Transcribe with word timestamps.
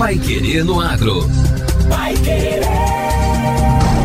Pai 0.00 0.18
Querer 0.18 0.64
no 0.64 0.80
Agro. 0.80 1.28
Pai 1.90 2.14
Querer. 2.14 2.62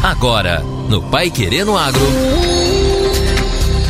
Agora, 0.00 0.60
no 0.88 1.02
Pai 1.10 1.28
Querendo 1.28 1.76
Agro. 1.76 2.00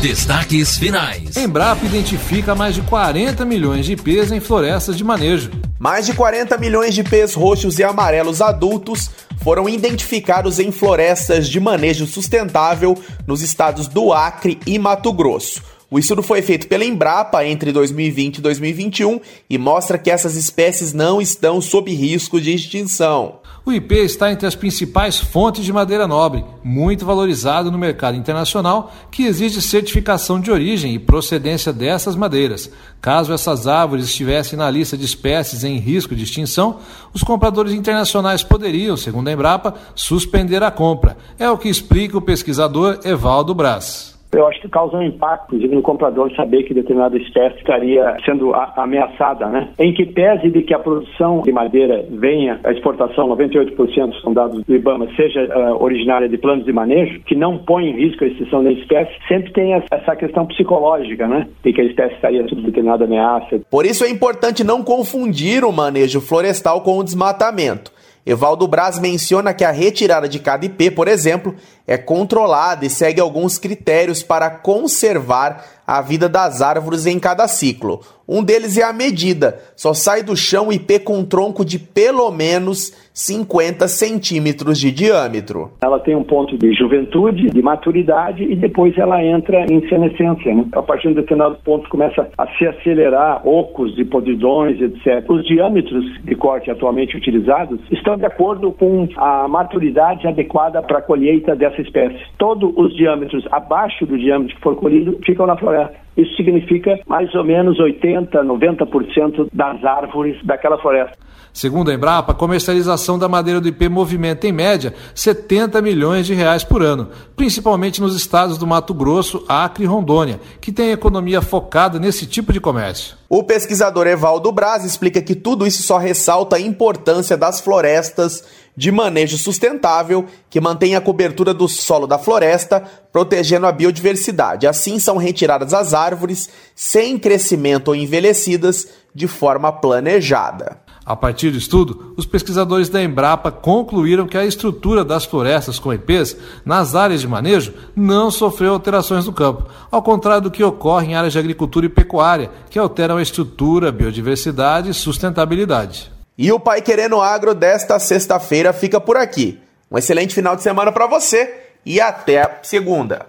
Destaques 0.00 0.78
finais. 0.78 1.36
Embrapa 1.36 1.84
identifica 1.84 2.55
mais 2.55 2.74
de 2.74 2.80
40 2.80 3.44
milhões 3.44 3.84
de 3.84 3.92
IPs 3.92 4.33
em 4.33 4.40
florestas 4.40 4.96
de 4.96 5.05
manejo. 5.05 5.50
Mais 5.78 6.06
de 6.06 6.14
40 6.14 6.56
milhões 6.56 6.94
de 6.94 7.02
IPs 7.02 7.34
roxos 7.34 7.78
e 7.78 7.84
amarelos 7.84 8.40
adultos 8.40 9.10
foram 9.42 9.68
identificados 9.68 10.58
em 10.58 10.72
florestas 10.72 11.50
de 11.50 11.60
manejo 11.60 12.06
sustentável 12.06 12.98
nos 13.27 13.42
estados 13.42 13.89
do 13.89 14.10
Acre 14.10 14.58
e 14.66 14.78
Mato 14.78 15.12
Grosso. 15.12 15.62
O 15.92 15.98
estudo 15.98 16.23
foi 16.23 16.40
feito 16.40 16.68
pela 16.68 16.84
Embrapa 16.84 17.45
entre 17.45 17.73
2020 17.73 18.36
e 18.36 18.40
2021 18.40 19.20
e 19.51 19.58
mostra 19.58 19.98
que 19.98 20.08
essas 20.08 20.36
espécies 20.36 20.92
não 20.92 21.20
estão 21.20 21.61
sob 21.61 21.92
risco 21.92 22.40
de 22.40 22.55
extinção. 22.55 23.40
O 23.67 23.73
IP 23.73 23.96
está 23.96 24.30
entre 24.30 24.46
as 24.46 24.55
principais 24.55 25.18
fontes 25.18 25.64
de 25.64 25.73
madeira 25.73 26.06
nobre, 26.06 26.45
muito 26.62 27.05
valorizado 27.05 27.73
no 27.73 27.77
mercado 27.77 28.17
internacional, 28.17 28.95
que 29.11 29.24
exige 29.24 29.61
certificação 29.61 30.40
de 30.40 30.52
origem 30.52 30.95
e 30.95 30.98
procedência 30.98 31.73
dessas 31.73 32.14
madeiras. 32.14 32.70
Caso 33.01 33.33
essas 33.33 33.67
árvores 33.67 34.05
estivessem 34.05 34.57
na 34.57 34.70
lista 34.70 34.96
de 34.96 35.05
espécies 35.05 35.64
em 35.64 35.77
risco 35.77 36.14
de 36.14 36.22
extinção, 36.22 36.78
os 37.12 37.24
compradores 37.24 37.72
internacionais 37.72 38.45
poderiam, 38.45 38.96
segundo 38.96 39.27
a 39.27 39.33
Embrapa, 39.33 39.74
suspender 39.96 40.62
a 40.62 40.70
compra. 40.70 41.17
É 41.36 41.51
o 41.51 41.58
que 41.58 41.68
explica 41.68 42.17
o 42.17 42.22
pesquisador 42.22 43.01
Evaldo 43.05 43.57
Braz. 43.57 44.20
Eu 44.33 44.46
acho 44.46 44.61
que 44.61 44.68
causa 44.68 44.96
um 44.96 45.02
impacto, 45.02 45.46
inclusive, 45.46 45.74
no 45.74 45.83
comprador 45.83 46.33
saber 46.35 46.63
que 46.63 46.74
determinada 46.74 47.17
espécie 47.17 47.57
estaria 47.57 48.17
sendo 48.24 48.55
ameaçada, 48.77 49.46
né? 49.46 49.68
Em 49.79 49.92
que 49.92 50.07
pese 50.07 50.51
de 50.51 50.63
que 50.63 50.73
a 50.73 50.79
produção 50.79 51.41
de 51.42 51.52
madeira 51.52 52.05
venha, 52.11 52.61
a 52.63 52.70
exportação, 52.70 53.29
98% 53.29 54.20
são 54.23 54.33
dados 54.33 54.64
do 54.64 54.74
IBAMA, 54.74 55.08
seja 55.17 55.42
uh, 55.42 55.83
originária 55.83 56.29
de 56.29 56.39
planos 56.39 56.64
de 56.64 56.73
manejo, 56.73 57.20
que 57.20 57.35
não 57.35 57.58
põe 57.58 57.86
em 57.86 57.96
risco 57.96 58.24
a 58.24 58.29
extinção 58.29 58.63
da 58.63 58.70
espécie, 58.70 59.13
sempre 59.27 59.52
tem 59.52 59.74
essa 59.74 60.14
questão 60.14 60.46
psicológica, 60.46 61.27
né? 61.27 61.48
De 61.64 61.73
que 61.73 61.80
a 61.80 61.85
espécie 61.85 62.14
estaria 62.14 62.46
sob 62.48 62.63
determinada 62.63 63.05
ameaça. 63.05 63.61
Por 63.70 63.85
isso 63.85 64.05
é 64.05 64.11
importante 64.11 64.63
não 64.63 64.83
confundir 64.83 65.64
o 65.64 65.73
manejo 65.73 66.20
florestal 66.20 66.83
com 66.83 66.98
o 66.98 67.05
desmatamento. 67.05 67.90
Evaldo 68.25 68.69
Braz 68.69 68.98
menciona 68.98 69.55
que 69.55 69.64
a 69.64 69.70
retirada 69.70 70.29
de 70.29 70.39
cada 70.39 70.67
IP, 70.67 70.91
por 70.91 71.08
exemplo, 71.08 71.55
é 71.86 71.97
controlada 71.97 72.85
e 72.85 72.91
segue 72.91 73.20
alguns 73.20 73.58
critérios 73.58 74.23
para 74.23 74.51
conservar 74.51 75.64
a 75.90 76.01
vida 76.01 76.28
das 76.28 76.62
árvores 76.62 77.05
em 77.05 77.18
cada 77.18 77.48
ciclo. 77.48 78.01
Um 78.28 78.45
deles 78.45 78.78
é 78.78 78.84
a 78.84 78.92
medida. 78.92 79.58
Só 79.74 79.92
sai 79.92 80.23
do 80.23 80.36
chão 80.36 80.73
IP 80.73 81.01
com 81.01 81.18
um 81.18 81.24
tronco 81.24 81.64
de 81.64 81.80
pelo 81.80 82.30
menos 82.30 83.11
50 83.12 83.89
centímetros 83.89 84.78
de 84.78 84.92
diâmetro. 84.92 85.73
Ela 85.83 85.98
tem 85.98 86.14
um 86.14 86.23
ponto 86.23 86.56
de 86.56 86.73
juventude, 86.73 87.51
de 87.51 87.61
maturidade 87.61 88.45
e 88.45 88.55
depois 88.55 88.96
ela 88.96 89.20
entra 89.20 89.67
em 89.68 89.80
senescência. 89.89 90.55
Né? 90.55 90.64
A 90.74 90.80
partir 90.80 91.08
de 91.08 91.14
um 91.14 91.17
determinado 91.17 91.56
ponto 91.64 91.89
começa 91.90 92.28
a 92.39 92.46
se 92.57 92.68
acelerar 92.68 93.45
ocos 93.45 93.98
e 93.98 94.05
podridões, 94.05 94.80
etc. 94.80 95.28
Os 95.28 95.45
diâmetros 95.45 96.05
de 96.22 96.36
corte 96.36 96.70
atualmente 96.70 97.17
utilizados 97.17 97.80
estão 97.90 98.17
de 98.17 98.27
acordo 98.27 98.70
com 98.70 99.08
a 99.17 99.48
maturidade 99.48 100.28
adequada 100.28 100.80
para 100.80 100.98
a 100.98 101.02
colheita 101.02 101.57
dessa 101.57 101.83
espécie. 101.83 102.20
Todos 102.39 102.72
os 102.77 102.95
diâmetros 102.95 103.45
abaixo 103.51 104.07
do 104.07 104.17
diâmetro 104.17 104.55
que 104.55 104.62
for 104.62 104.77
colhido 104.77 105.18
ficam 105.27 105.48
na 105.48 105.57
floresta. 105.57 105.80
Isso 106.17 106.35
significa 106.36 106.98
mais 107.07 107.33
ou 107.35 107.45
menos 107.45 107.79
80, 107.79 108.42
90% 108.42 109.48
das 109.52 109.83
árvores 109.85 110.36
daquela 110.45 110.77
floresta. 110.79 111.17
Segundo 111.52 111.91
a 111.91 111.95
Embrapa, 111.95 112.33
a 112.33 112.35
comercialização 112.35 113.18
da 113.18 113.29
madeira 113.29 113.61
do 113.61 113.68
IP 113.68 113.89
movimenta 113.89 114.46
em 114.46 114.52
média 114.52 114.95
70 115.14 115.83
milhões 115.83 116.27
de 116.27 116.35
reais 116.35 116.63
por 116.63 116.83
ano, 116.83 117.08
principalmente 117.35 118.01
nos 118.01 118.14
estados 118.14 118.57
do 118.57 118.67
Mato 118.67 118.95
Grosso, 118.95 119.45
Acre 119.48 119.85
e 119.85 119.86
Rondônia, 119.86 120.40
que 120.61 120.70
têm 120.70 120.90
economia 120.90 121.40
focada 121.42 121.98
nesse 121.98 122.27
tipo 122.27 122.52
de 122.52 122.61
comércio. 122.61 123.17
O 123.29 123.42
pesquisador 123.42 124.07
Evaldo 124.07 124.52
Braz 124.52 124.85
explica 124.85 125.23
que 125.23 125.35
tudo 125.35 125.67
isso 125.67 125.83
só 125.83 125.98
ressalta 125.98 126.57
a 126.57 126.61
importância 126.61 127.36
das 127.36 127.61
florestas 127.61 128.44
de 128.80 128.90
manejo 128.90 129.36
sustentável 129.36 130.24
que 130.48 130.58
mantém 130.58 130.96
a 130.96 131.02
cobertura 131.02 131.52
do 131.52 131.68
solo 131.68 132.06
da 132.06 132.18
floresta, 132.18 132.82
protegendo 133.12 133.66
a 133.66 133.72
biodiversidade. 133.72 134.66
Assim 134.66 134.98
são 134.98 135.18
retiradas 135.18 135.74
as 135.74 135.92
árvores 135.92 136.48
sem 136.74 137.18
crescimento 137.18 137.88
ou 137.88 137.94
envelhecidas 137.94 138.88
de 139.14 139.28
forma 139.28 139.70
planejada. 139.70 140.78
A 141.04 141.14
partir 141.14 141.50
do 141.50 141.58
estudo, 141.58 142.14
os 142.16 142.24
pesquisadores 142.24 142.88
da 142.88 143.02
Embrapa 143.02 143.52
concluíram 143.52 144.26
que 144.26 144.38
a 144.38 144.46
estrutura 144.46 145.04
das 145.04 145.26
florestas 145.26 145.78
com 145.78 145.92
IPs 145.92 146.34
nas 146.64 146.94
áreas 146.94 147.20
de 147.20 147.28
manejo 147.28 147.74
não 147.94 148.30
sofreu 148.30 148.72
alterações 148.72 149.26
no 149.26 149.32
campo, 149.34 149.66
ao 149.90 150.02
contrário 150.02 150.44
do 150.44 150.50
que 150.50 150.64
ocorre 150.64 151.08
em 151.08 151.14
áreas 151.14 151.34
de 151.34 151.38
agricultura 151.38 151.84
e 151.84 151.90
pecuária, 151.90 152.50
que 152.70 152.78
alteram 152.78 153.18
a 153.18 153.22
estrutura, 153.22 153.92
biodiversidade 153.92 154.88
e 154.88 154.94
sustentabilidade. 154.94 156.10
E 156.40 156.50
o 156.50 156.58
Pai 156.58 156.81
Querendo 156.81 157.20
Agro 157.20 157.54
desta 157.54 157.98
sexta-feira 157.98 158.72
fica 158.72 158.98
por 158.98 159.14
aqui. 159.14 159.60
Um 159.90 159.98
excelente 159.98 160.34
final 160.34 160.56
de 160.56 160.62
semana 160.62 160.90
para 160.90 161.06
você 161.06 161.54
e 161.84 162.00
até 162.00 162.60
segunda. 162.62 163.26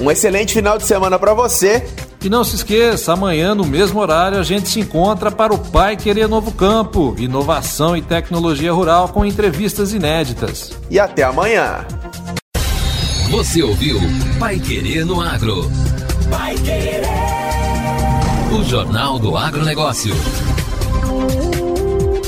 Um 0.00 0.10
excelente 0.10 0.54
final 0.54 0.78
de 0.78 0.84
semana 0.84 1.18
para 1.18 1.34
você 1.34 1.86
E 2.22 2.30
não 2.30 2.44
se 2.44 2.56
esqueça, 2.56 3.12
amanhã 3.12 3.54
no 3.54 3.66
mesmo 3.66 4.00
horário 4.00 4.38
a 4.38 4.42
gente 4.42 4.70
se 4.70 4.80
encontra 4.80 5.30
para 5.30 5.52
o 5.52 5.58
Pai 5.58 5.98
Querer 5.98 6.26
Novo 6.26 6.50
Campo, 6.50 7.14
inovação 7.18 7.94
e 7.94 8.00
tecnologia 8.00 8.72
rural 8.72 9.10
com 9.10 9.22
entrevistas 9.22 9.92
inéditas. 9.92 10.72
E 10.90 10.98
até 10.98 11.24
amanhã. 11.24 11.86
Você 13.30 13.62
ouviu 13.62 14.00
Pai 14.40 14.58
Querer 14.58 15.04
no 15.04 15.20
Agro. 15.20 15.70
Vai 16.30 16.54
querer. 16.54 17.02
O 18.50 18.64
Jornal 18.64 19.18
do 19.18 19.36
Agronegócio. 19.36 20.14